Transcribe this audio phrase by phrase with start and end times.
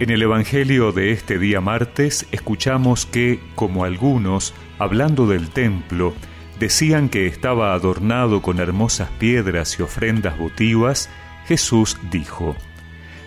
[0.00, 6.14] En el Evangelio de este día martes escuchamos que, como algunos, hablando del templo,
[6.58, 11.10] decían que estaba adornado con hermosas piedras y ofrendas votivas,
[11.46, 12.56] Jesús dijo,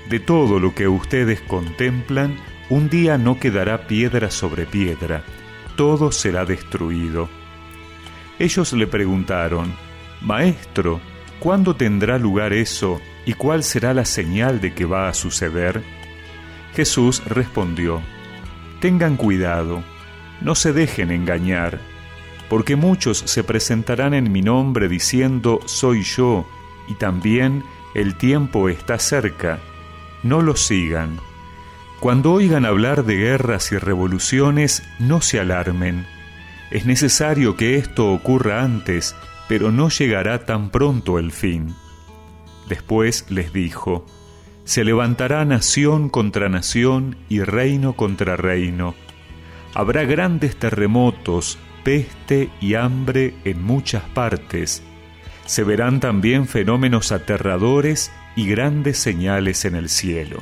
[0.09, 2.37] De todo lo que ustedes contemplan,
[2.71, 5.21] un día no quedará piedra sobre piedra,
[5.75, 7.29] todo será destruido.
[8.39, 9.75] Ellos le preguntaron,
[10.21, 11.01] Maestro,
[11.37, 15.83] ¿cuándo tendrá lugar eso y cuál será la señal de que va a suceder?
[16.75, 18.01] Jesús respondió,
[18.79, 19.83] Tengan cuidado,
[20.41, 21.79] no se dejen engañar,
[22.49, 26.47] porque muchos se presentarán en mi nombre diciendo, Soy yo,
[26.87, 27.63] y también
[27.93, 29.59] el tiempo está cerca.
[30.23, 31.19] No los sigan.
[31.99, 36.05] Cuando oigan hablar de guerras y revoluciones, no se alarmen.
[36.71, 39.15] Es necesario que esto ocurra antes,
[39.47, 41.75] pero no llegará tan pronto el fin.
[42.67, 44.05] Después les dijo,
[44.65, 48.95] se levantará nación contra nación y reino contra reino.
[49.73, 54.83] Habrá grandes terremotos, peste y hambre en muchas partes.
[55.45, 60.37] Se verán también fenómenos aterradores y grandes señales en el cielo.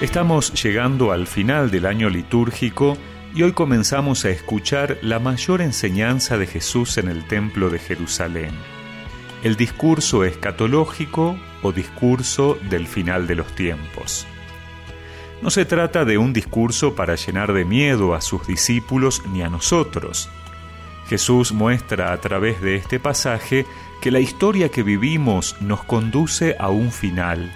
[0.00, 2.98] Estamos llegando al final del año litúrgico
[3.34, 8.52] y hoy comenzamos a escuchar la mayor enseñanza de Jesús en el Templo de Jerusalén,
[9.42, 14.24] el discurso escatológico o discurso del final de los tiempos.
[15.42, 19.48] No se trata de un discurso para llenar de miedo a sus discípulos ni a
[19.48, 20.30] nosotros.
[21.08, 23.66] Jesús muestra a través de este pasaje
[24.00, 27.52] que la historia que vivimos nos conduce a un final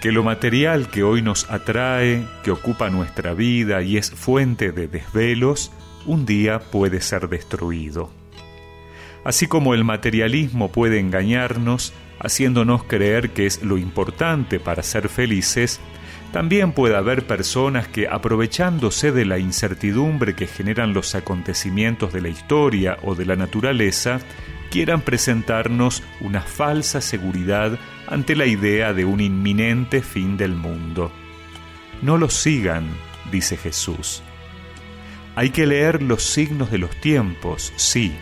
[0.00, 4.88] que lo material que hoy nos atrae, que ocupa nuestra vida y es fuente de
[4.88, 5.70] desvelos,
[6.06, 8.10] un día puede ser destruido.
[9.24, 15.80] Así como el materialismo puede engañarnos, haciéndonos creer que es lo importante para ser felices,
[16.32, 22.28] también puede haber personas que, aprovechándose de la incertidumbre que generan los acontecimientos de la
[22.28, 24.20] historia o de la naturaleza,
[24.70, 31.12] quieran presentarnos una falsa seguridad ante la idea de un inminente fin del mundo.
[32.02, 32.88] No los sigan,
[33.30, 34.22] dice Jesús.
[35.36, 38.12] Hay que leer los signos de los tiempos, sí,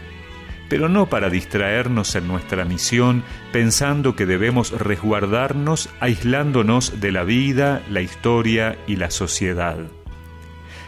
[0.69, 3.23] pero no para distraernos en nuestra misión
[3.53, 9.79] pensando que debemos resguardarnos aislándonos de la vida, la historia y la sociedad.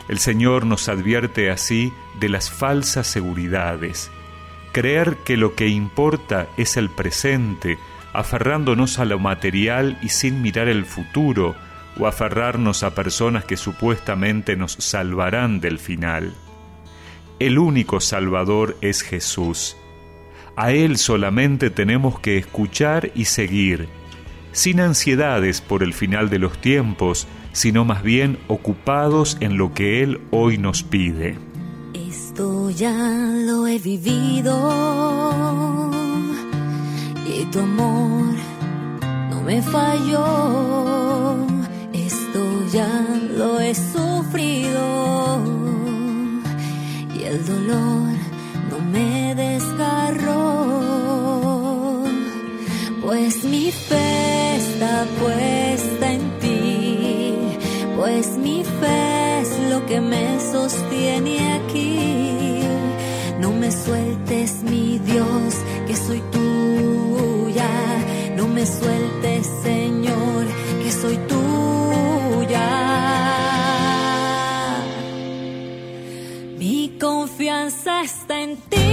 [0.09, 4.11] El Señor nos advierte así de las falsas seguridades,
[4.73, 7.79] creer que lo que importa es el presente,
[8.13, 11.55] aferrándonos a lo material y sin mirar el futuro,
[11.99, 16.35] o aferrarnos a personas que supuestamente nos salvarán del final.
[17.39, 19.77] El único Salvador es Jesús.
[20.57, 23.89] A Él solamente tenemos que escuchar y seguir,
[24.53, 30.03] sin ansiedades por el final de los tiempos, sino más bien ocupados en lo que
[30.03, 31.50] Él hoy nos pide.
[32.31, 32.95] Esto ya
[33.45, 34.55] lo he vivido
[37.27, 38.35] y tu amor
[39.31, 41.45] no me falló.
[41.93, 42.41] Esto
[42.73, 42.89] ya
[43.37, 45.43] lo he sufrido
[47.19, 48.13] y el dolor
[48.71, 50.45] no me desgarró.
[53.03, 57.35] Pues mi fe está puesta en ti,
[57.97, 62.20] pues mi fe es lo que me sostiene aquí.
[69.63, 70.47] Señor,
[70.83, 72.69] que soy tuya.
[76.59, 78.90] Mi confianza está en ti.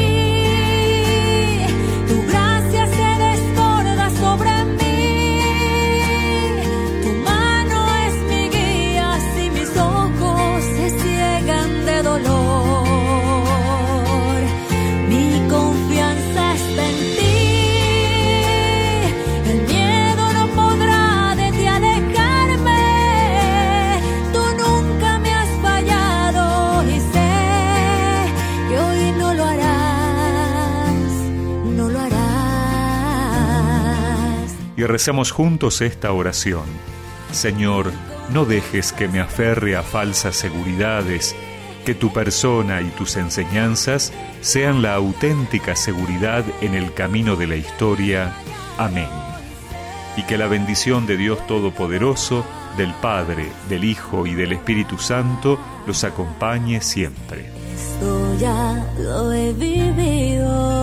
[34.77, 36.65] Y recemos juntos esta oración.
[37.31, 37.91] Señor,
[38.31, 41.35] no dejes que me aferre a falsas seguridades,
[41.85, 47.55] que tu persona y tus enseñanzas sean la auténtica seguridad en el camino de la
[47.55, 48.33] historia.
[48.77, 49.09] Amén.
[50.15, 52.45] Y que la bendición de Dios Todopoderoso,
[52.77, 57.49] del Padre, del Hijo y del Espíritu Santo los acompañe siempre.
[58.99, 60.76] Lo he vivido